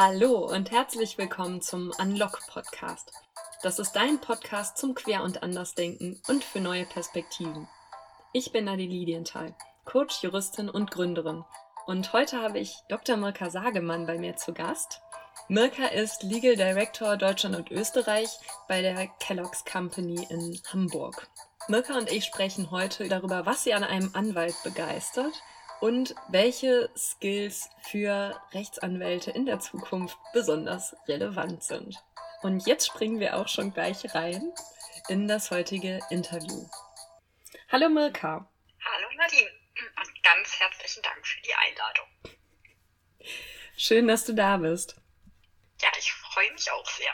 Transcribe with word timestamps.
Hallo 0.00 0.46
und 0.48 0.70
herzlich 0.70 1.18
willkommen 1.18 1.60
zum 1.60 1.90
Unlock 1.98 2.38
Podcast. 2.46 3.10
Das 3.64 3.80
ist 3.80 3.96
dein 3.96 4.20
Podcast 4.20 4.78
zum 4.78 4.94
Quer- 4.94 5.24
und 5.24 5.42
Andersdenken 5.42 6.22
und 6.28 6.44
für 6.44 6.60
neue 6.60 6.84
Perspektiven. 6.84 7.66
Ich 8.32 8.52
bin 8.52 8.66
Nadine 8.66 8.94
Lidienthal, 8.94 9.56
Coach, 9.84 10.22
Juristin 10.22 10.70
und 10.70 10.92
Gründerin. 10.92 11.44
Und 11.88 12.12
heute 12.12 12.40
habe 12.40 12.60
ich 12.60 12.76
Dr. 12.88 13.16
Mirka 13.16 13.50
Sagemann 13.50 14.06
bei 14.06 14.18
mir 14.18 14.36
zu 14.36 14.54
Gast. 14.54 15.00
Mirka 15.48 15.86
ist 15.86 16.22
Legal 16.22 16.54
Director 16.54 17.16
Deutschland 17.16 17.56
und 17.56 17.72
Österreich 17.72 18.28
bei 18.68 18.82
der 18.82 19.08
Kellogg's 19.18 19.64
Company 19.64 20.28
in 20.30 20.60
Hamburg. 20.72 21.26
Mirka 21.66 21.98
und 21.98 22.08
ich 22.12 22.24
sprechen 22.24 22.70
heute 22.70 23.08
darüber, 23.08 23.46
was 23.46 23.64
sie 23.64 23.74
an 23.74 23.82
einem 23.82 24.10
Anwalt 24.12 24.54
begeistert 24.62 25.42
und 25.80 26.14
welche 26.28 26.90
Skills 26.96 27.70
für 27.82 28.40
Rechtsanwälte 28.52 29.30
in 29.30 29.46
der 29.46 29.60
Zukunft 29.60 30.16
besonders 30.32 30.96
relevant 31.06 31.62
sind. 31.62 31.96
Und 32.42 32.66
jetzt 32.66 32.86
springen 32.86 33.20
wir 33.20 33.36
auch 33.36 33.48
schon 33.48 33.72
gleich 33.72 34.14
rein 34.14 34.52
in 35.08 35.28
das 35.28 35.50
heutige 35.50 36.00
Interview. 36.10 36.68
Hallo 37.70 37.88
Mirka. 37.88 38.50
Hallo 38.84 39.08
Nadine 39.16 39.50
und 39.78 40.22
ganz 40.22 40.58
herzlichen 40.58 41.02
Dank 41.02 41.26
für 41.26 41.40
die 41.42 41.54
Einladung. 41.54 42.06
Schön, 43.76 44.08
dass 44.08 44.24
du 44.24 44.34
da 44.34 44.56
bist. 44.56 44.96
Ja, 45.80 45.88
ich 45.98 46.12
freue 46.12 46.52
mich 46.52 46.70
auch 46.70 46.88
sehr. 46.90 47.12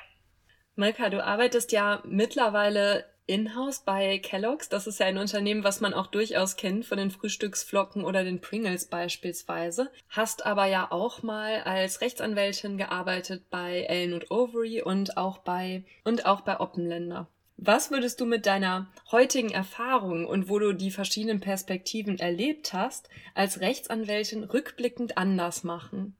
Mirka, 0.76 1.08
du 1.10 1.22
arbeitest 1.24 1.72
ja 1.72 2.02
mittlerweile 2.04 3.13
in-house 3.26 3.80
bei 3.84 4.18
Kellogg's. 4.18 4.68
Das 4.68 4.86
ist 4.86 5.00
ja 5.00 5.06
ein 5.06 5.18
Unternehmen, 5.18 5.64
was 5.64 5.80
man 5.80 5.94
auch 5.94 6.06
durchaus 6.06 6.56
kennt 6.56 6.84
von 6.84 6.98
den 6.98 7.10
Frühstücksflocken 7.10 8.04
oder 8.04 8.24
den 8.24 8.40
Pringles 8.40 8.86
beispielsweise. 8.86 9.90
Hast 10.08 10.44
aber 10.44 10.66
ja 10.66 10.90
auch 10.90 11.22
mal 11.22 11.62
als 11.62 12.00
Rechtsanwältin 12.00 12.76
gearbeitet 12.76 13.48
bei 13.50 13.88
Allen 13.88 14.22
Overy 14.28 14.82
und 14.82 15.16
auch 15.16 15.38
bei 15.38 15.84
und 16.04 16.26
auch 16.26 16.42
bei 16.42 16.60
Oppenländer. 16.60 17.28
Was 17.56 17.90
würdest 17.90 18.20
du 18.20 18.26
mit 18.26 18.46
deiner 18.46 18.92
heutigen 19.12 19.50
Erfahrung 19.50 20.26
und 20.26 20.48
wo 20.48 20.58
du 20.58 20.72
die 20.72 20.90
verschiedenen 20.90 21.40
Perspektiven 21.40 22.18
erlebt 22.18 22.72
hast, 22.72 23.08
als 23.34 23.60
Rechtsanwältin 23.60 24.44
rückblickend 24.44 25.16
anders 25.16 25.62
machen? 25.62 26.16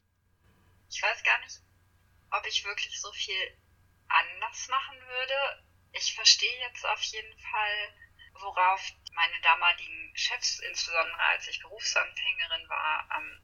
Ich 0.90 1.02
weiß 1.02 1.22
gar 1.24 1.40
nicht, 1.40 1.60
ob 2.30 2.46
ich 2.48 2.64
wirklich 2.64 3.00
so 3.00 3.10
viel 3.12 3.34
anders 4.08 4.68
machen 4.68 4.96
würde 5.00 5.64
ich 5.94 6.14
verstehe 6.14 6.60
jetzt 6.60 6.84
auf 6.86 7.02
jeden 7.02 7.38
Fall, 7.38 7.94
worauf 8.34 8.80
meine 9.12 9.40
damaligen 9.42 10.12
Chefs, 10.16 10.58
insbesondere 10.60 11.20
als 11.20 11.48
ich 11.48 11.60
Berufsanfängerin 11.60 12.68
war, 12.68 13.08
ähm, 13.16 13.40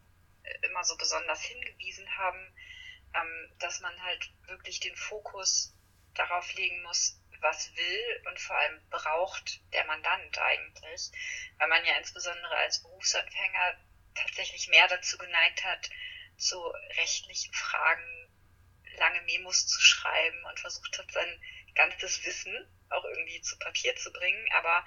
immer 0.62 0.82
so 0.84 0.96
besonders 0.96 1.42
hingewiesen 1.42 2.16
haben, 2.16 2.54
ähm, 3.14 3.52
dass 3.58 3.80
man 3.80 4.02
halt 4.02 4.32
wirklich 4.46 4.80
den 4.80 4.96
Fokus 4.96 5.74
darauf 6.14 6.52
legen 6.54 6.82
muss, 6.82 7.20
was 7.40 7.74
will 7.76 8.22
und 8.26 8.38
vor 8.38 8.56
allem 8.56 8.80
braucht 8.90 9.60
der 9.72 9.84
Mandant 9.86 10.38
eigentlich, 10.38 11.10
weil 11.58 11.68
man 11.68 11.84
ja 11.84 11.96
insbesondere 11.96 12.54
als 12.56 12.82
Berufsanfänger 12.82 13.78
tatsächlich 14.14 14.68
mehr 14.68 14.88
dazu 14.88 15.16
geneigt 15.18 15.64
hat, 15.64 15.88
zu 16.36 16.60
rechtlichen 16.96 17.54
Fragen 17.54 18.20
lange 18.96 19.22
Memos 19.22 19.66
zu 19.66 19.80
schreiben 19.80 20.44
und 20.44 20.60
versucht 20.60 20.98
hat, 20.98 21.10
sein 21.12 21.42
ganzes 21.74 22.24
Wissen 22.24 22.54
auch 22.90 23.04
irgendwie 23.04 23.40
zu 23.40 23.58
Papier 23.58 23.94
zu 23.96 24.12
bringen, 24.12 24.48
aber 24.52 24.84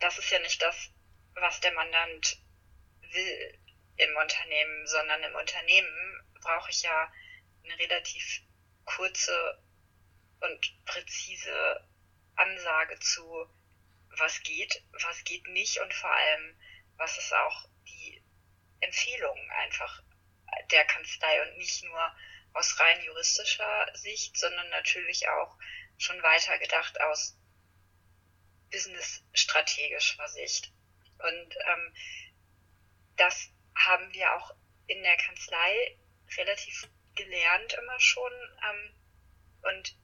das 0.00 0.18
ist 0.18 0.30
ja 0.30 0.38
nicht 0.40 0.60
das, 0.62 0.90
was 1.34 1.60
der 1.60 1.72
Mandant 1.72 2.38
will 3.00 3.58
im 3.96 4.16
Unternehmen, 4.16 4.86
sondern 4.86 5.22
im 5.22 5.34
Unternehmen 5.34 6.34
brauche 6.40 6.70
ich 6.70 6.82
ja 6.82 7.12
eine 7.64 7.78
relativ 7.78 8.42
kurze 8.84 9.62
und 10.40 10.84
präzise 10.84 11.88
Ansage 12.36 12.98
zu, 12.98 13.48
was 14.18 14.42
geht, 14.42 14.82
was 15.02 15.24
geht 15.24 15.46
nicht 15.48 15.78
und 15.80 15.94
vor 15.94 16.10
allem, 16.10 16.60
was 16.96 17.16
ist 17.18 17.32
auch 17.32 17.68
die 17.86 18.22
Empfehlung 18.80 19.38
einfach 19.50 20.02
der 20.70 20.84
Kanzlei 20.84 21.42
und 21.42 21.56
nicht 21.56 21.82
nur 21.84 22.16
aus 22.52 22.78
rein 22.78 23.02
juristischer 23.02 23.88
Sicht, 23.94 24.36
sondern 24.36 24.68
natürlich 24.70 25.28
auch 25.28 25.56
schon 25.98 26.22
weiter 26.22 26.58
gedacht 26.58 27.00
aus 27.00 27.36
business-strategischer 28.70 30.28
Sicht. 30.28 30.72
Und 31.18 31.56
ähm, 31.66 31.94
das 33.16 33.50
haben 33.76 34.12
wir 34.12 34.34
auch 34.34 34.54
in 34.86 35.02
der 35.02 35.16
Kanzlei 35.16 35.96
relativ 36.36 36.88
gelernt 37.14 37.74
immer 37.74 38.00
schon. 38.00 38.32
Ähm, 38.68 38.94
und 39.62 39.96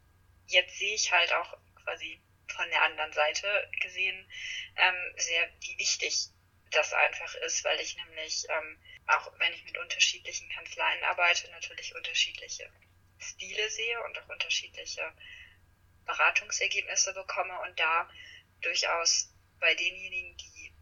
jetzt 0.46 0.78
sehe 0.78 0.94
ich 0.94 1.10
halt 1.12 1.32
auch 1.34 1.58
quasi 1.82 2.22
von 2.48 2.68
der 2.70 2.82
anderen 2.82 3.12
Seite 3.12 3.70
gesehen 3.80 4.30
ähm, 4.76 5.14
sehr, 5.16 5.48
wie 5.60 5.78
wichtig 5.78 6.28
das 6.70 6.92
einfach 6.92 7.34
ist, 7.36 7.64
weil 7.64 7.80
ich 7.80 7.96
nämlich, 7.96 8.46
ähm, 8.48 8.78
auch 9.06 9.32
wenn 9.38 9.52
ich 9.52 9.64
mit 9.64 9.78
unterschiedlichen 9.78 10.48
Kanzleien 10.50 11.02
arbeite, 11.04 11.50
natürlich 11.50 11.94
unterschiedliche 11.94 12.70
Stile 13.18 13.68
sehe 13.70 14.02
und 14.04 14.18
auch 14.18 14.28
unterschiedliche 14.28 15.12
Beratungsergebnisse 16.10 17.14
bekomme 17.14 17.58
und 17.60 17.78
da 17.78 18.08
durchaus 18.60 19.32
bei 19.60 19.74
denjenigen, 19.74 20.36
die 20.36 20.74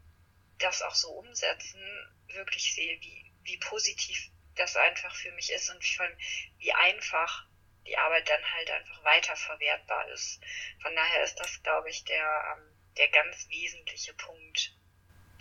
das 0.57 0.81
auch 0.81 0.95
so 0.95 1.09
umsetzen, 1.11 1.81
wirklich 2.27 2.73
sehe, 2.73 2.99
wie, 3.01 3.33
wie 3.43 3.57
positiv 3.57 4.29
das 4.55 4.75
einfach 4.75 5.13
für 5.15 5.31
mich 5.33 5.51
ist 5.51 5.69
und 5.69 5.83
allem, 5.99 6.17
wie 6.57 6.73
einfach 6.73 7.45
die 7.87 7.97
Arbeit 7.97 8.29
dann 8.29 8.43
halt 8.55 8.69
einfach 8.71 9.03
weiterverwertbar 9.03 10.09
ist. 10.09 10.41
Von 10.81 10.95
daher 10.95 11.23
ist 11.23 11.39
das, 11.39 11.61
glaube 11.63 11.89
ich, 11.89 12.03
der, 12.03 12.57
ähm, 12.57 12.63
der 12.97 13.09
ganz 13.09 13.47
wesentliche 13.49 14.13
Punkt, 14.13 14.75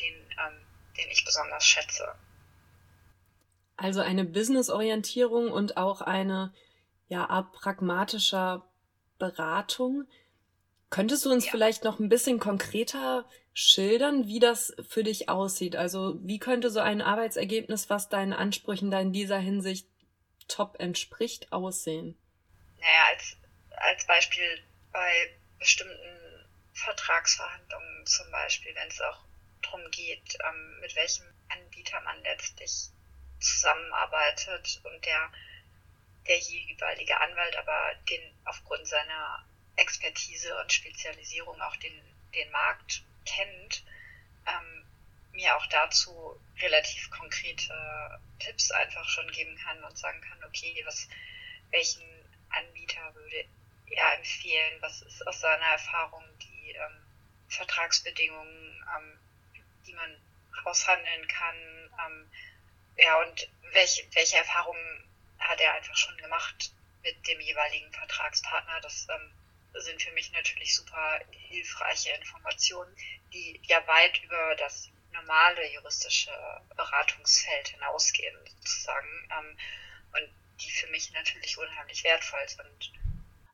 den, 0.01 0.15
ähm, 0.15 0.67
den 0.97 1.11
ich 1.11 1.25
besonders 1.25 1.67
schätze. 1.67 2.15
Also 3.77 4.01
eine 4.01 4.25
Business-Orientierung 4.25 5.51
und 5.51 5.77
auch 5.77 6.01
eine 6.01 6.55
ja, 7.09 7.43
pragmatischer 7.53 8.69
Beratung. 9.19 10.07
Könntest 10.91 11.25
du 11.25 11.31
uns 11.31 11.47
ja. 11.47 11.51
vielleicht 11.51 11.85
noch 11.85 11.99
ein 11.99 12.09
bisschen 12.09 12.39
konkreter 12.39 13.29
schildern, 13.53 14.27
wie 14.27 14.41
das 14.41 14.75
für 14.89 15.03
dich 15.03 15.29
aussieht? 15.29 15.77
Also 15.77 16.19
wie 16.23 16.39
könnte 16.39 16.71
so 16.71 16.81
ein 16.81 17.03
Arbeitsergebnis, 17.03 17.91
was 17.91 18.09
deinen 18.09 18.33
Ansprüchen 18.33 18.91
da 18.91 19.01
in 19.01 19.13
dieser 19.13 19.39
Hinsicht 19.39 19.87
top 20.47 20.81
entspricht, 20.81 21.53
aussehen? 21.53 22.17
Naja, 22.79 23.05
als, 23.13 23.37
als 23.71 24.07
Beispiel 24.07 24.63
bei 24.93 25.39
bestimmten 25.59 26.49
Vertragsverhandlungen 26.73 28.07
zum 28.07 28.31
Beispiel, 28.31 28.75
wenn 28.75 28.89
es 28.89 29.01
auch 29.01 29.19
darum 29.63 29.91
geht, 29.91 30.39
ähm, 30.49 30.81
mit 30.81 30.95
welchem 30.97 31.27
Anbieter 31.49 32.01
man 32.03 32.23
letztlich 32.23 32.91
zusammenarbeitet 33.41 34.81
und 34.85 35.05
der 35.05 35.31
der 36.27 36.39
jeweilige 36.39 37.21
Anwalt 37.21 37.57
aber 37.57 37.95
den 38.11 38.21
aufgrund 38.45 38.87
seiner 38.87 39.45
Expertise 39.77 40.59
und 40.61 40.73
Spezialisierung 40.73 41.61
auch 41.63 41.77
den, 41.77 42.01
den 42.35 42.51
Markt 42.51 43.05
kennt, 43.25 43.85
ähm, 44.47 44.85
mir 45.33 45.57
auch 45.57 45.67
dazu 45.67 46.41
relativ 46.61 47.11
konkrete 47.11 48.21
Tipps 48.41 48.71
einfach 48.71 49.09
schon 49.09 49.31
geben 49.31 49.57
kann 49.59 49.83
und 49.85 49.97
sagen 49.97 50.21
kann, 50.21 50.43
okay, 50.45 50.83
was, 50.85 51.09
welchen 51.71 52.03
Anbieter 52.51 53.15
würde 53.15 53.45
er 53.91 54.17
empfehlen, 54.17 54.79
was 54.81 55.03
ist 55.03 55.27
aus 55.27 55.41
seiner 55.41 55.67
Erfahrung 55.67 56.25
die 56.41 56.73
ähm, 56.73 57.05
Vertragsbedingungen, 57.49 58.85
ähm, 58.97 59.19
die 59.87 59.95
man 59.95 60.17
aushandeln 60.65 61.29
kann, 61.29 61.57
ähm, 62.07 62.31
ja, 62.97 63.21
und 63.23 63.49
welche, 63.73 64.05
welche 64.15 64.39
Erfahrungen 64.39 65.08
hat 65.39 65.61
er 65.61 65.75
einfach 65.75 65.97
schon 65.97 66.17
gemacht 66.19 66.73
mit 67.03 67.27
dem 67.27 67.41
jeweiligen 67.41 67.93
Vertragspartner. 67.93 68.81
Das 68.81 69.07
ähm, 69.11 69.33
sind 69.81 70.03
für 70.03 70.13
mich 70.13 70.33
natürlich 70.33 70.75
super 70.75 71.21
hilfreiche 71.31 72.11
Informationen, 72.13 72.95
die 73.33 73.61
ja 73.65 73.87
weit 73.87 74.23
über 74.25 74.57
das 74.57 74.91
normale 75.13 75.73
juristische 75.73 76.31
Beratungsfeld 76.77 77.69
hinausgehen, 77.69 78.37
sozusagen, 78.47 79.29
ähm, 79.39 79.57
und 80.13 80.29
die 80.61 80.71
für 80.71 80.89
mich 80.89 81.13
natürlich 81.13 81.57
unheimlich 81.59 82.05
wertvoll 82.05 82.47
sind. 82.49 82.93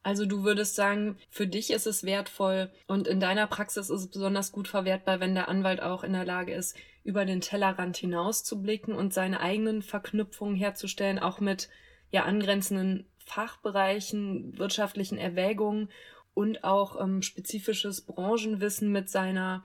Also 0.02 0.26
du 0.26 0.44
würdest 0.44 0.74
sagen, 0.74 1.18
für 1.30 1.46
dich 1.46 1.70
ist 1.70 1.86
es 1.86 2.04
wertvoll 2.04 2.70
und 2.86 3.08
in 3.08 3.20
deiner 3.20 3.46
Praxis 3.46 3.88
ist 3.88 4.00
es 4.00 4.10
besonders 4.10 4.52
gut 4.52 4.68
verwertbar, 4.68 5.18
wenn 5.18 5.34
der 5.34 5.48
Anwalt 5.48 5.80
auch 5.80 6.04
in 6.04 6.12
der 6.12 6.26
Lage 6.26 6.54
ist, 6.54 6.76
über 7.04 7.26
den 7.26 7.40
Tellerrand 7.40 7.96
hinaus 7.96 8.42
zu 8.42 8.62
blicken 8.62 8.94
und 8.94 9.14
seine 9.14 9.40
eigenen 9.40 9.82
Verknüpfungen 9.82 10.56
herzustellen, 10.56 11.18
auch 11.18 11.38
mit 11.38 11.68
ja 12.10 12.24
angrenzenden 12.24 13.08
Fachbereichen, 13.24 14.58
wirtschaftlichen 14.58 15.18
Erwägungen 15.18 15.92
und 16.32 16.64
auch 16.64 17.00
ähm, 17.00 17.22
spezifisches 17.22 18.04
Branchenwissen 18.06 18.90
mit 18.90 19.10
seiner 19.10 19.64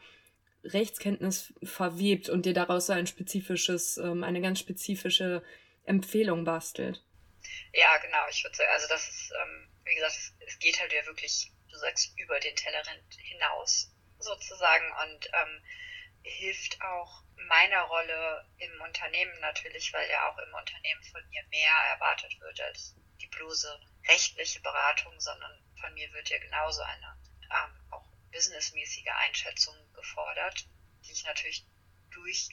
Rechtskenntnis 0.64 1.54
verwebt 1.64 2.30
und 2.30 2.46
dir 2.46 2.54
daraus 2.54 2.88
so 2.88 2.94
ein 2.94 3.08
spezifisches, 3.08 3.98
ähm, 3.98 4.24
eine 4.24 4.42
ganz 4.42 4.60
spezifische 4.60 5.42
Empfehlung 5.86 6.44
bastelt. 6.44 7.04
Ja, 7.74 7.98
genau. 7.98 8.20
Ich 8.30 8.44
würde 8.44 8.56
sagen, 8.56 8.70
also 8.74 8.88
das 8.90 9.08
ist, 9.08 9.32
ähm, 9.42 9.68
wie 9.86 9.96
gesagt, 9.96 10.16
es, 10.16 10.34
es, 10.46 10.60
geht 10.60 10.80
halt 10.80 10.92
ja 10.92 11.06
wirklich, 11.06 11.52
du 11.72 11.78
sagst, 11.78 12.14
über 12.20 12.40
den 12.40 12.56
Tellerrand 12.56 13.02
hinaus 13.18 13.92
sozusagen 14.20 14.86
und 15.04 15.26
ähm, 15.28 15.62
hilft 16.24 16.81
auch 16.81 17.24
meiner 17.48 17.81
Rolle 17.83 18.45
im 18.57 18.81
Unternehmen 18.81 19.39
natürlich, 19.39 19.92
weil 19.94 20.10
ja 20.10 20.30
auch 20.30 20.38
im 20.38 20.54
Unternehmen 20.54 21.04
von 21.04 21.27
mir 21.30 21.44
mehr 21.50 21.74
erwartet 21.92 22.39
wird 22.39 22.60
als 22.62 22.95
die 23.21 23.27
bloße 23.27 23.80
rechtliche 24.07 24.62
Beratung, 24.62 25.19
sondern 25.19 25.51
von 25.80 25.94
mir 25.94 26.12
wird 26.13 26.30
ja 26.30 26.39
genauso 26.39 26.81
eine 26.81 27.18
ähm, 27.51 27.92
auch 27.92 28.06
businessmäßige 28.31 29.07
Einschätzung 29.16 29.75
gefordert, 29.94 30.68
die 31.06 31.12
ich 31.12 31.24
natürlich 31.25 31.66
durch 32.12 32.50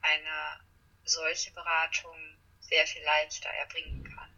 eine 0.00 0.60
solche 1.04 1.52
Beratung 1.52 2.16
sehr 2.60 2.86
viel 2.86 3.02
leichter 3.02 3.50
erbringen 3.50 4.04
kann. 4.04 4.34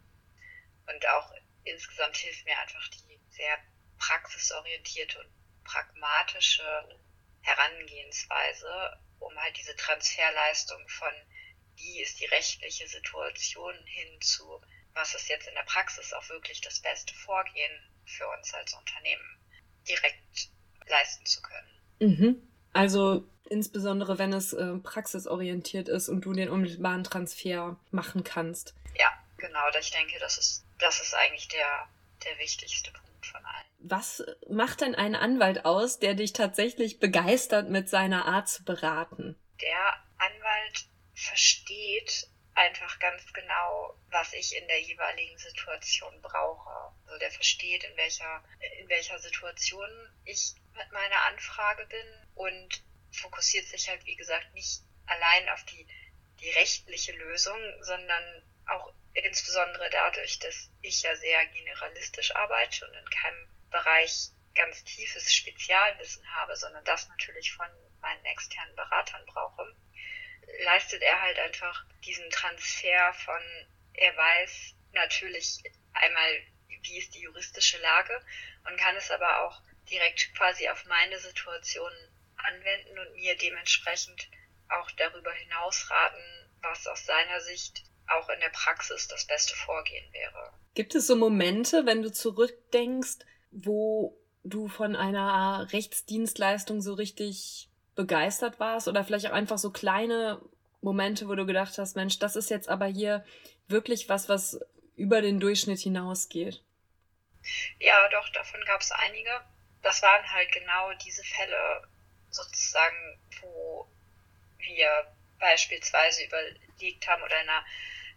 Und 0.86 1.06
auch 1.08 1.32
insgesamt 1.64 2.16
hilft 2.16 2.44
mir 2.44 2.58
einfach 2.58 2.88
die 2.88 3.20
sehr 3.30 3.58
praxisorientierte 3.98 5.20
und 5.20 5.64
pragmatische 5.64 7.00
Herangehensweise, 7.42 9.00
um 9.18 9.36
halt 9.36 9.56
diese 9.56 9.76
Transferleistung 9.76 10.88
von 10.88 11.12
wie 11.76 12.00
ist 12.02 12.20
die 12.20 12.26
rechtliche 12.26 12.86
Situation 12.86 13.74
hin 13.86 14.20
zu 14.20 14.60
was 14.94 15.14
ist 15.14 15.28
jetzt 15.28 15.48
in 15.48 15.54
der 15.54 15.62
Praxis 15.62 16.12
auch 16.12 16.28
wirklich 16.28 16.60
das 16.60 16.80
beste 16.80 17.14
Vorgehen 17.14 17.72
für 18.04 18.28
uns 18.28 18.52
als 18.54 18.74
Unternehmen 18.74 19.38
direkt 19.88 20.50
leisten 20.86 21.24
zu 21.24 21.40
können. 21.42 21.68
Mhm. 22.00 22.48
Also 22.72 23.26
insbesondere 23.48 24.18
wenn 24.18 24.32
es 24.32 24.52
äh, 24.52 24.74
praxisorientiert 24.76 25.88
ist 25.88 26.08
und 26.08 26.22
du 26.22 26.32
den 26.32 26.48
unmittelbaren 26.48 27.04
Transfer 27.04 27.78
machen 27.90 28.24
kannst. 28.24 28.74
Ja, 28.94 29.12
genau. 29.36 29.60
Ich 29.78 29.90
denke, 29.90 30.18
das 30.18 30.38
ist, 30.38 30.64
das 30.78 31.00
ist 31.00 31.14
eigentlich 31.14 31.48
der, 31.48 31.88
der 32.24 32.38
wichtigste 32.38 32.90
Punkt 32.92 33.26
von 33.26 33.44
allen. 33.44 33.71
Was 33.84 34.24
macht 34.48 34.80
denn 34.80 34.94
ein 34.94 35.16
Anwalt 35.16 35.64
aus, 35.64 35.98
der 35.98 36.14
dich 36.14 36.32
tatsächlich 36.32 37.00
begeistert 37.00 37.68
mit 37.68 37.88
seiner 37.88 38.26
Art 38.26 38.48
zu 38.48 38.64
beraten? 38.64 39.36
Der 39.60 40.04
Anwalt 40.18 40.86
versteht 41.14 42.28
einfach 42.54 42.98
ganz 42.98 43.32
genau, 43.32 43.98
was 44.10 44.32
ich 44.34 44.56
in 44.56 44.66
der 44.68 44.80
jeweiligen 44.80 45.38
Situation 45.38 46.20
brauche. 46.20 46.94
Also 47.06 47.18
der 47.18 47.30
versteht, 47.30 47.84
in 47.84 47.96
welcher, 47.96 48.44
in 48.78 48.88
welcher 48.88 49.18
Situation 49.18 49.88
ich 50.24 50.54
mit 50.74 50.90
meiner 50.92 51.24
Anfrage 51.26 51.86
bin 51.86 52.28
und 52.34 52.84
fokussiert 53.10 53.66
sich 53.66 53.88
halt, 53.88 54.04
wie 54.06 54.16
gesagt, 54.16 54.52
nicht 54.54 54.82
allein 55.06 55.48
auf 55.50 55.64
die, 55.64 55.86
die 56.40 56.50
rechtliche 56.50 57.12
Lösung, 57.12 57.58
sondern 57.80 58.42
auch 58.66 58.92
insbesondere 59.14 59.90
dadurch, 59.90 60.38
dass 60.38 60.70
ich 60.80 61.02
ja 61.02 61.14
sehr 61.16 61.46
generalistisch 61.46 62.34
arbeite 62.34 62.86
und 62.86 62.94
in 62.94 63.10
keinem 63.10 63.48
Bereich 63.72 64.30
ganz 64.54 64.84
tiefes 64.84 65.32
Spezialwissen 65.32 66.24
habe, 66.34 66.54
sondern 66.56 66.84
das 66.84 67.08
natürlich 67.08 67.52
von 67.52 67.66
meinen 68.00 68.24
externen 68.26 68.76
Beratern 68.76 69.24
brauche, 69.26 69.74
leistet 70.64 71.02
er 71.02 71.20
halt 71.20 71.38
einfach 71.38 71.84
diesen 72.04 72.28
Transfer 72.30 73.14
von, 73.14 73.42
er 73.94 74.16
weiß 74.16 74.74
natürlich 74.92 75.62
einmal, 75.94 76.30
wie 76.82 76.98
ist 76.98 77.14
die 77.14 77.22
juristische 77.22 77.78
Lage 77.78 78.20
und 78.66 78.76
kann 78.76 78.96
es 78.96 79.10
aber 79.10 79.44
auch 79.44 79.62
direkt 79.90 80.34
quasi 80.36 80.68
auf 80.68 80.84
meine 80.86 81.18
Situation 81.18 81.92
anwenden 82.36 82.98
und 82.98 83.14
mir 83.14 83.36
dementsprechend 83.36 84.28
auch 84.68 84.90
darüber 84.92 85.32
hinaus 85.32 85.90
raten, 85.90 86.50
was 86.60 86.86
aus 86.86 87.04
seiner 87.04 87.40
Sicht 87.40 87.84
auch 88.08 88.28
in 88.28 88.40
der 88.40 88.48
Praxis 88.50 89.08
das 89.08 89.26
beste 89.26 89.54
Vorgehen 89.54 90.12
wäre. 90.12 90.52
Gibt 90.74 90.94
es 90.94 91.06
so 91.06 91.16
Momente, 91.16 91.86
wenn 91.86 92.02
du 92.02 92.10
zurückdenkst, 92.10 93.18
wo 93.52 94.18
du 94.44 94.68
von 94.68 94.96
einer 94.96 95.68
Rechtsdienstleistung 95.72 96.80
so 96.80 96.94
richtig 96.94 97.68
begeistert 97.94 98.58
warst 98.58 98.88
oder 98.88 99.04
vielleicht 99.04 99.26
auch 99.26 99.32
einfach 99.32 99.58
so 99.58 99.70
kleine 99.70 100.40
Momente, 100.80 101.28
wo 101.28 101.34
du 101.34 101.46
gedacht 101.46 101.78
hast, 101.78 101.94
Mensch, 101.94 102.18
das 102.18 102.34
ist 102.34 102.50
jetzt 102.50 102.68
aber 102.68 102.86
hier 102.86 103.24
wirklich 103.68 104.08
was, 104.08 104.28
was 104.28 104.58
über 104.96 105.22
den 105.22 105.38
Durchschnitt 105.38 105.78
hinausgeht? 105.78 106.62
Ja, 107.78 108.08
doch, 108.08 108.28
davon 108.30 108.60
gab 108.66 108.80
es 108.80 108.90
einige. 108.92 109.30
Das 109.82 110.02
waren 110.02 110.32
halt 110.32 110.50
genau 110.52 110.92
diese 111.04 111.22
Fälle 111.24 111.82
sozusagen, 112.30 113.18
wo 113.40 113.86
wir 114.58 115.14
beispielsweise 115.38 116.24
überlegt 116.24 117.06
haben 117.08 117.22
oder 117.22 117.42
in 117.42 117.48
einer 117.48 117.64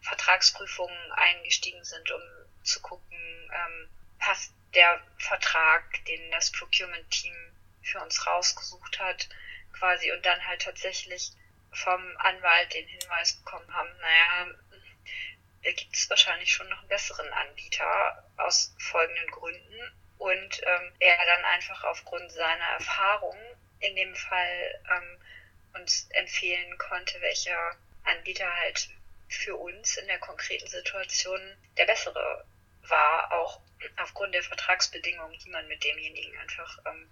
Vertragsprüfung 0.02 0.92
eingestiegen 1.12 1.84
sind, 1.84 2.12
um 2.12 2.22
zu 2.64 2.82
gucken, 2.82 3.18
ähm, 3.52 3.90
passt 4.20 4.54
der 4.76 5.02
Vertrag, 5.28 6.04
den 6.06 6.32
das 6.32 6.52
Procurement-Team 6.52 7.36
für 7.82 8.00
uns 8.02 8.26
rausgesucht 8.26 9.00
hat, 9.00 9.30
quasi 9.74 10.12
und 10.12 10.26
dann 10.26 10.46
halt 10.46 10.62
tatsächlich 10.62 11.32
vom 11.72 12.18
Anwalt 12.18 12.74
den 12.74 12.88
Hinweis 12.88 13.34
bekommen 13.38 13.74
haben, 13.74 13.90
naja, 14.00 14.56
da 15.64 15.72
gibt 15.72 15.96
es 15.96 16.10
wahrscheinlich 16.10 16.52
schon 16.52 16.70
noch 16.70 16.80
einen 16.80 16.88
besseren 16.88 17.28
Anbieter 17.34 18.24
aus 18.38 18.76
folgenden 18.78 19.28
Gründen. 19.32 19.92
Und 20.18 20.62
ähm, 20.64 20.94
er 21.00 21.18
dann 21.26 21.46
einfach 21.46 21.84
aufgrund 21.84 22.32
seiner 22.32 22.66
Erfahrung 22.78 23.38
in 23.80 23.96
dem 23.96 24.16
Fall 24.16 24.84
ähm, 24.92 25.20
uns 25.74 26.08
empfehlen 26.12 26.78
konnte, 26.78 27.20
welcher 27.20 27.76
Anbieter 28.04 28.50
halt 28.58 28.90
für 29.28 29.56
uns 29.56 29.98
in 29.98 30.08
der 30.08 30.20
konkreten 30.20 30.68
Situation 30.68 31.42
der 31.78 31.86
bessere 31.86 32.46
war, 32.90 33.32
auch 33.32 33.62
aufgrund 33.98 34.34
der 34.34 34.44
Vertragsbedingungen, 34.44 35.38
die 35.40 35.50
man 35.50 35.68
mit 35.68 35.84
demjenigen 35.84 36.38
einfach 36.38 36.78
ähm, 36.86 37.10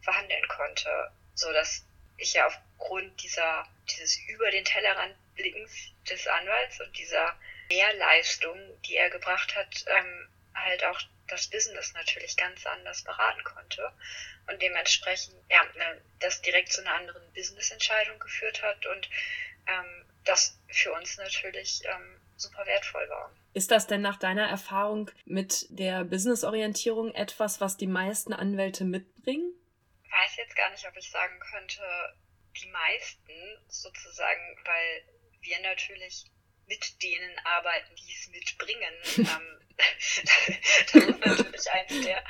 verhandeln 0.00 0.46
konnte, 0.48 1.10
so 1.34 1.52
dass 1.52 1.84
ich 2.16 2.34
ja 2.34 2.46
aufgrund 2.46 3.22
dieser, 3.22 3.66
dieses 3.90 4.18
über 4.28 4.50
den 4.50 4.64
Tellerrand 4.64 5.14
Blickens 5.34 5.92
des 6.08 6.26
Anwalts 6.26 6.80
und 6.80 6.96
dieser 6.96 7.36
Mehrleistung, 7.68 8.58
die 8.82 8.96
er 8.96 9.10
gebracht 9.10 9.54
hat, 9.56 9.84
ähm, 9.88 10.28
halt 10.54 10.84
auch 10.84 11.00
das 11.26 11.48
Business 11.48 11.92
natürlich 11.94 12.36
ganz 12.36 12.64
anders 12.66 13.02
beraten 13.02 13.42
konnte 13.44 13.90
und 14.46 14.60
dementsprechend 14.60 15.34
ja 15.50 15.64
ne, 15.74 16.00
das 16.20 16.42
direkt 16.42 16.72
zu 16.72 16.82
einer 16.82 16.94
anderen 16.94 17.32
Business-Entscheidung 17.32 18.18
geführt 18.18 18.62
hat 18.62 18.84
und 18.86 19.08
ähm, 19.66 20.04
das 20.24 20.58
für 20.68 20.92
uns 20.92 21.16
natürlich 21.16 21.82
ähm, 21.84 22.20
super 22.36 22.66
wertvoll 22.66 23.08
war. 23.08 23.34
Ist 23.54 23.70
das 23.70 23.86
denn 23.86 24.02
nach 24.02 24.18
deiner 24.18 24.46
Erfahrung 24.46 25.10
mit 25.24 25.66
der 25.70 26.04
Business-Orientierung 26.04 27.14
etwas, 27.14 27.60
was 27.60 27.76
die 27.76 27.86
meisten 27.86 28.32
Anwälte 28.32 28.84
mitbringen? 28.84 29.54
weiß 30.14 30.36
jetzt 30.36 30.56
gar 30.56 30.70
nicht, 30.70 30.86
ob 30.86 30.96
ich 30.96 31.10
sagen 31.10 31.38
könnte, 31.40 31.82
die 32.56 32.68
meisten 32.68 33.32
sozusagen, 33.68 34.58
weil 34.64 35.04
wir 35.40 35.60
natürlich 35.60 36.24
mit 36.66 37.02
denen 37.02 37.38
arbeiten, 37.40 37.94
die 37.96 38.12
es 38.12 38.28
mitbringen. 38.28 38.94
ähm, 39.18 39.60
das 39.76 40.94
ist 40.94 41.26
natürlich 41.26 41.70
eins 41.70 42.04
der, 42.04 42.24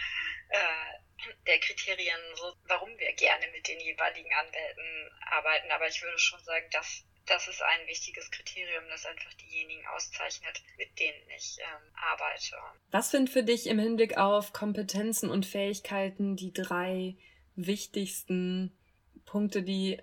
äh, 0.49 1.35
der 1.47 1.61
Kriterien, 1.61 2.21
so, 2.35 2.55
warum 2.65 2.99
wir 2.99 3.13
gerne 3.13 3.49
mit 3.49 3.69
den 3.69 3.81
jeweiligen 3.81 4.33
Anwälten 4.35 5.11
arbeiten. 5.31 5.71
Aber 5.71 5.87
ich 5.87 6.03
würde 6.03 6.19
schon 6.19 6.43
sagen, 6.43 6.69
dass 6.71 7.05
das 7.27 7.49
ist 7.49 7.63
ein 7.63 7.87
wichtiges 7.87 8.31
Kriterium, 8.31 8.85
das 8.89 9.07
einfach 9.07 9.33
diejenigen 9.35 9.87
auszeichnet, 9.89 10.63
mit 10.77 10.99
denen 10.99 11.31
ich 11.37 11.59
ähm, 11.61 11.95
arbeite. 11.95 12.57
Was 12.91 13.11
sind 13.11 13.31
für 13.31 13.43
dich 13.43 13.67
im 13.67 13.79
Hinblick 13.79 14.17
auf 14.19 14.53
Kompetenzen 14.53 15.31
und 15.31 15.47
Fähigkeiten 15.47 16.37
die 16.37 16.53
drei 16.53 17.17
wichtigsten 17.57 18.77
Punkte, 19.25 19.63
die 19.63 20.03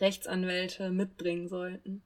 Rechtsanwälte 0.00 0.90
mitbringen 0.90 1.48
sollten? 1.48 2.02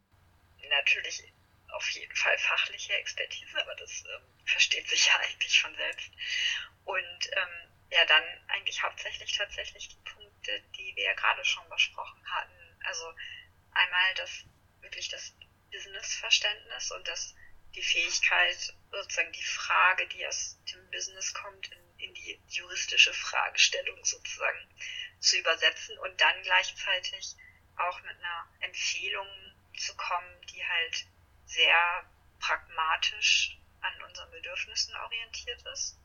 Natürlich 0.68 1.32
auf 1.68 1.88
jeden 1.90 2.16
Fall 2.16 2.36
fachliche 2.38 2.92
Expertise, 2.94 3.60
aber 3.60 3.74
das 3.76 4.02
ähm, 4.02 4.26
versteht 4.44 4.88
sich 4.88 5.06
ja 5.06 5.12
eigentlich 5.20 5.60
von 5.60 5.74
selbst. 5.74 6.10
Und 6.84 7.30
ähm, 7.32 7.72
ja, 7.90 8.04
dann 8.06 8.24
eigentlich 8.48 8.82
hauptsächlich 8.82 9.36
tatsächlich 9.36 9.88
die 9.88 10.10
Punkte, 10.10 10.62
die 10.76 10.92
wir 10.96 11.04
ja 11.04 11.14
gerade 11.14 11.44
schon 11.44 11.68
besprochen 11.68 12.20
hatten. 12.30 12.80
Also 12.84 13.06
einmal 13.72 14.14
das 14.16 14.44
wirklich 14.86 15.08
das 15.08 15.34
Businessverständnis 15.70 16.90
und 16.92 17.06
das 17.06 17.34
die 17.74 17.82
Fähigkeit, 17.82 18.74
sozusagen 18.90 19.32
die 19.32 19.42
Frage, 19.42 20.08
die 20.08 20.26
aus 20.26 20.58
dem 20.72 20.90
Business 20.90 21.34
kommt, 21.34 21.70
in 21.70 21.86
in 21.98 22.14
die 22.14 22.40
juristische 22.48 23.12
Fragestellung 23.12 24.04
sozusagen 24.04 24.68
zu 25.18 25.38
übersetzen 25.38 25.98
und 25.98 26.20
dann 26.20 26.42
gleichzeitig 26.42 27.36
auch 27.76 28.00
mit 28.02 28.16
einer 28.16 28.48
Empfehlung 28.60 29.26
zu 29.78 29.94
kommen, 29.96 30.40
die 30.46 30.64
halt 30.64 31.06
sehr 31.46 32.10
pragmatisch 32.40 33.58
an 33.80 34.02
unseren 34.02 34.30
Bedürfnissen 34.30 34.94
orientiert 34.96 35.62
ist. 35.72 35.98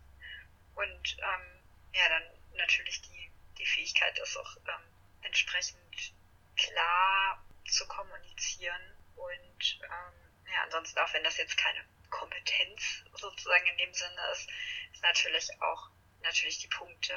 Und 0.75 1.17
ähm, 1.19 1.63
ja, 1.93 2.09
dann 2.09 2.23
natürlich 2.55 3.01
die, 3.01 3.31
die 3.57 3.65
Fähigkeit, 3.65 4.17
das 4.17 4.35
auch 4.37 4.57
ähm, 4.57 5.21
entsprechend 5.21 6.13
klar 6.55 7.43
zu 7.71 7.87
kommunizieren 7.87 8.81
und 9.15 9.79
ähm, 9.83 10.51
ja, 10.51 10.63
ansonsten 10.63 10.99
auch 10.99 11.13
wenn 11.13 11.23
das 11.23 11.37
jetzt 11.37 11.57
keine 11.57 11.85
Kompetenz 12.09 13.03
sozusagen 13.13 13.67
in 13.67 13.77
dem 13.77 13.93
Sinne 13.93 14.21
ist, 14.33 14.49
ist 14.93 15.03
natürlich 15.03 15.49
auch 15.61 15.89
natürlich 16.21 16.59
die 16.59 16.67
Punkte 16.67 17.13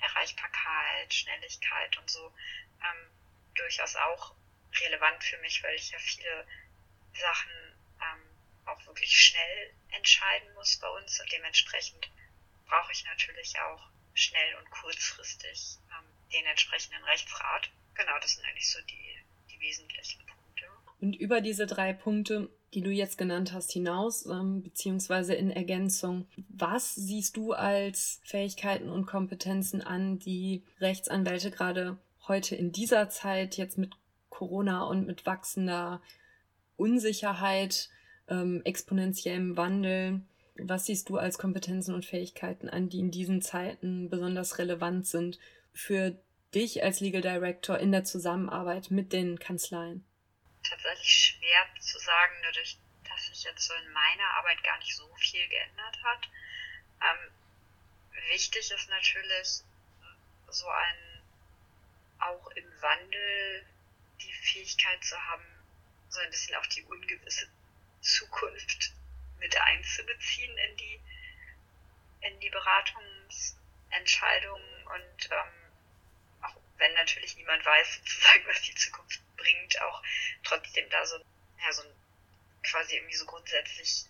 Erreichbarkeit, 0.00 1.12
Schnelligkeit 1.12 1.96
und 1.98 2.08
so 2.08 2.32
ähm, 2.80 3.10
durchaus 3.54 3.96
auch 3.96 4.34
relevant 4.80 5.22
für 5.24 5.38
mich, 5.38 5.62
weil 5.62 5.74
ich 5.74 5.90
ja 5.90 5.98
viele 5.98 6.46
Sachen 7.14 7.50
ähm, 8.00 8.38
auch 8.66 8.86
wirklich 8.86 9.16
schnell 9.16 9.74
entscheiden 9.90 10.52
muss 10.54 10.78
bei 10.78 10.88
uns 10.88 11.20
und 11.20 11.32
dementsprechend 11.32 12.10
brauche 12.66 12.92
ich 12.92 13.04
natürlich 13.04 13.58
auch 13.60 13.90
schnell 14.14 14.54
und 14.56 14.70
kurzfristig 14.70 15.78
ähm, 15.90 16.30
den 16.32 16.46
entsprechenden 16.46 17.02
Rechtsrat. 17.04 17.70
Genau, 17.94 18.18
das 18.20 18.34
sind 18.34 18.44
eigentlich 18.44 18.70
so 18.70 18.80
die, 18.82 19.24
die 19.58 19.66
wesentlichen 19.66 20.20
Punkte. 20.26 20.64
Und 21.00 21.16
über 21.16 21.40
diese 21.40 21.66
drei 21.66 21.92
Punkte, 21.92 22.50
die 22.74 22.82
du 22.82 22.90
jetzt 22.90 23.18
genannt 23.18 23.52
hast, 23.52 23.72
hinaus, 23.72 24.26
ähm, 24.26 24.62
beziehungsweise 24.62 25.34
in 25.34 25.50
Ergänzung, 25.50 26.26
was 26.48 26.94
siehst 26.94 27.36
du 27.36 27.52
als 27.52 28.20
Fähigkeiten 28.24 28.90
und 28.90 29.06
Kompetenzen 29.06 29.80
an, 29.80 30.18
die 30.18 30.62
Rechtsanwälte 30.80 31.50
gerade 31.50 31.98
heute 32.26 32.56
in 32.56 32.72
dieser 32.72 33.08
Zeit 33.08 33.56
jetzt 33.56 33.78
mit 33.78 33.94
Corona 34.28 34.84
und 34.84 35.06
mit 35.06 35.24
wachsender 35.24 36.02
Unsicherheit, 36.76 37.88
ähm, 38.28 38.60
exponentiellem 38.64 39.56
Wandel, 39.56 40.20
was 40.58 40.86
siehst 40.86 41.08
du 41.08 41.16
als 41.16 41.38
Kompetenzen 41.38 41.94
und 41.94 42.04
Fähigkeiten 42.04 42.68
an, 42.68 42.88
die 42.88 42.98
in 42.98 43.10
diesen 43.10 43.40
Zeiten 43.40 44.10
besonders 44.10 44.58
relevant 44.58 45.06
sind 45.06 45.38
für 45.72 46.20
dich 46.54 46.82
als 46.82 47.00
Legal 47.00 47.22
Director 47.22 47.78
in 47.78 47.92
der 47.92 48.04
Zusammenarbeit 48.04 48.90
mit 48.90 49.12
den 49.12 49.38
Kanzleien? 49.38 50.04
Tatsächlich 50.62 51.10
schwer 51.10 51.66
zu 51.80 51.98
sagen, 51.98 52.34
dadurch, 52.42 52.78
dass 53.08 53.26
sich 53.26 53.44
jetzt 53.44 53.66
so 53.66 53.74
in 53.74 53.92
meiner 53.92 54.30
Arbeit 54.38 54.62
gar 54.62 54.78
nicht 54.78 54.96
so 54.96 55.08
viel 55.16 55.46
geändert 55.48 55.98
hat. 56.02 56.28
Ähm, 57.02 57.32
wichtig 58.30 58.70
ist 58.70 58.88
natürlich 58.88 59.62
so 60.50 60.68
ein 60.68 61.18
auch 62.20 62.50
im 62.52 62.64
Wandel 62.80 63.66
die 64.20 64.32
Fähigkeit 64.32 65.04
zu 65.04 65.16
haben, 65.16 65.44
so 66.08 66.20
ein 66.20 66.30
bisschen 66.30 66.54
auch 66.56 66.66
die 66.66 66.84
ungewisse 66.84 67.48
Zukunft 68.00 68.92
mit 69.38 69.60
einzubeziehen 69.60 70.56
in 70.58 70.76
die, 70.76 71.00
in 72.22 72.40
die 72.40 72.50
Beratungsentscheidungen 72.50 74.86
und 74.86 75.30
ähm, 75.30 75.57
wenn 76.78 76.92
natürlich 76.94 77.36
niemand 77.36 77.64
weiß 77.64 77.94
sozusagen, 77.98 78.46
was 78.46 78.62
die 78.62 78.74
Zukunft 78.74 79.20
bringt, 79.36 79.80
auch 79.82 80.02
trotzdem 80.44 80.88
da 80.90 81.04
so, 81.04 81.18
ja, 81.18 81.72
so 81.72 81.82
ein, 81.82 81.94
quasi 82.62 82.96
irgendwie 82.96 83.16
so 83.16 83.26
grundsätzlich 83.26 84.06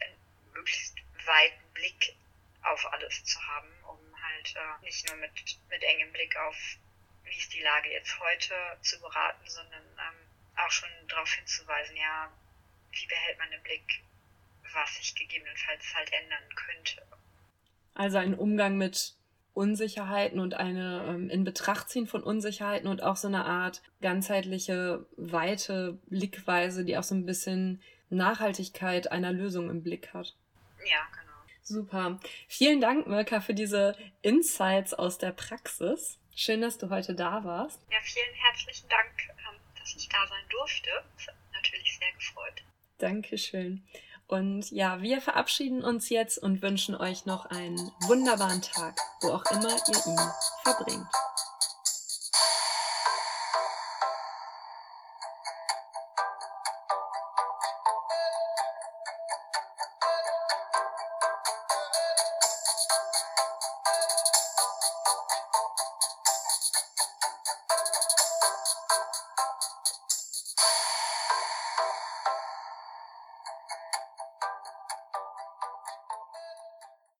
einen 0.00 0.16
möglichst 0.52 0.96
weiten 1.26 1.72
Blick 1.72 2.16
auf 2.62 2.92
alles 2.92 3.24
zu 3.24 3.40
haben, 3.46 3.68
um 3.84 4.22
halt 4.22 4.54
äh, 4.56 4.84
nicht 4.84 5.06
nur 5.08 5.16
mit, 5.16 5.58
mit 5.68 5.82
engem 5.82 6.12
Blick 6.12 6.36
auf, 6.36 6.56
wie 7.24 7.36
ist 7.36 7.52
die 7.52 7.62
Lage 7.62 7.90
jetzt 7.90 8.18
heute 8.20 8.54
zu 8.82 9.00
beraten, 9.00 9.48
sondern 9.48 9.82
ähm, 9.82 10.56
auch 10.56 10.70
schon 10.70 10.90
darauf 11.08 11.30
hinzuweisen, 11.32 11.96
ja, 11.96 12.32
wie 12.92 13.06
behält 13.06 13.38
man 13.38 13.50
den 13.50 13.62
Blick 13.62 14.02
was 14.74 14.96
sich 14.96 15.14
gegebenenfalls 15.14 15.94
halt 15.94 16.12
ändern 16.12 16.42
könnte. 16.54 17.06
Also 17.94 18.18
ein 18.18 18.34
Umgang 18.34 18.76
mit 18.76 19.14
Unsicherheiten 19.54 20.40
und 20.40 20.54
eine 20.54 21.04
ähm, 21.08 21.30
in 21.30 21.44
Betracht 21.44 21.88
ziehen 21.88 22.06
von 22.06 22.22
Unsicherheiten 22.22 22.88
und 22.88 23.02
auch 23.02 23.16
so 23.16 23.28
eine 23.28 23.44
Art 23.44 23.82
ganzheitliche, 24.02 25.06
weite 25.16 25.98
Blickweise, 26.06 26.84
die 26.84 26.98
auch 26.98 27.04
so 27.04 27.14
ein 27.14 27.24
bisschen 27.24 27.80
Nachhaltigkeit 28.10 29.10
einer 29.12 29.32
Lösung 29.32 29.70
im 29.70 29.82
Blick 29.82 30.12
hat. 30.12 30.34
Ja, 30.84 31.06
genau. 31.12 31.32
Super. 31.62 32.20
Vielen 32.48 32.80
Dank, 32.80 33.06
Mirka, 33.06 33.40
für 33.40 33.54
diese 33.54 33.96
Insights 34.22 34.92
aus 34.92 35.18
der 35.18 35.32
Praxis. 35.32 36.18
Schön, 36.34 36.60
dass 36.60 36.78
du 36.78 36.90
heute 36.90 37.14
da 37.14 37.44
warst. 37.44 37.80
Ja, 37.90 37.98
vielen 38.02 38.34
herzlichen 38.34 38.88
Dank, 38.88 39.12
ähm, 39.38 39.60
dass 39.78 39.94
ich 39.96 40.08
da 40.08 40.26
sein 40.26 40.44
durfte. 40.50 40.90
Das 41.16 41.28
hat 41.28 41.36
mich 41.36 41.52
natürlich 41.54 41.98
sehr 41.98 42.12
gefreut. 42.12 42.62
Dankeschön. 42.98 43.86
Und 44.26 44.70
ja, 44.70 45.02
wir 45.02 45.20
verabschieden 45.20 45.84
uns 45.84 46.08
jetzt 46.08 46.38
und 46.38 46.62
wünschen 46.62 46.94
euch 46.94 47.26
noch 47.26 47.46
einen 47.46 47.78
wunderbaren 48.06 48.62
Tag, 48.62 48.96
wo 49.20 49.28
auch 49.28 49.44
immer 49.50 49.68
ihr 49.68 50.06
ihn 50.06 50.18
verbringt. 50.62 51.06